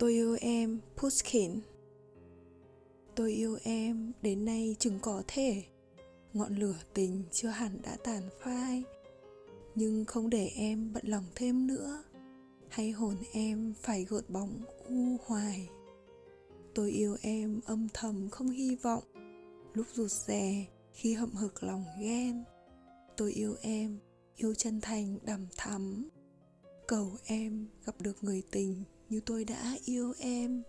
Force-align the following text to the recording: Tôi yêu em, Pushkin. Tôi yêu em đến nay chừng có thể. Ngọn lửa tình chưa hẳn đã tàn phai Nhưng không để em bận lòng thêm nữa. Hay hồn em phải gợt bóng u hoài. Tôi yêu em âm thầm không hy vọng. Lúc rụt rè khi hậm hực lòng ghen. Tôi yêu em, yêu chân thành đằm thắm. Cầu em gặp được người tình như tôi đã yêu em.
Tôi 0.00 0.12
yêu 0.12 0.36
em, 0.40 0.80
Pushkin. 0.96 1.60
Tôi 3.14 3.32
yêu 3.32 3.58
em 3.62 4.12
đến 4.22 4.44
nay 4.44 4.76
chừng 4.78 4.98
có 5.02 5.22
thể. 5.26 5.62
Ngọn 6.32 6.54
lửa 6.54 6.76
tình 6.94 7.22
chưa 7.30 7.48
hẳn 7.48 7.78
đã 7.82 7.96
tàn 8.04 8.22
phai 8.40 8.82
Nhưng 9.74 10.04
không 10.04 10.30
để 10.30 10.50
em 10.56 10.92
bận 10.92 11.06
lòng 11.06 11.24
thêm 11.34 11.66
nữa. 11.66 12.02
Hay 12.68 12.90
hồn 12.90 13.16
em 13.32 13.74
phải 13.82 14.04
gợt 14.04 14.30
bóng 14.30 14.64
u 14.88 15.16
hoài. 15.24 15.68
Tôi 16.74 16.90
yêu 16.90 17.16
em 17.22 17.60
âm 17.66 17.88
thầm 17.94 18.28
không 18.30 18.50
hy 18.50 18.76
vọng. 18.76 19.04
Lúc 19.74 19.86
rụt 19.94 20.10
rè 20.10 20.66
khi 20.92 21.14
hậm 21.14 21.30
hực 21.32 21.62
lòng 21.62 21.84
ghen. 22.00 22.44
Tôi 23.16 23.32
yêu 23.32 23.56
em, 23.62 23.98
yêu 24.36 24.54
chân 24.54 24.80
thành 24.80 25.18
đằm 25.22 25.46
thắm. 25.56 26.08
Cầu 26.86 27.12
em 27.24 27.68
gặp 27.86 27.94
được 28.00 28.24
người 28.24 28.42
tình 28.50 28.84
như 29.10 29.20
tôi 29.26 29.44
đã 29.44 29.76
yêu 29.84 30.12
em. 30.18 30.62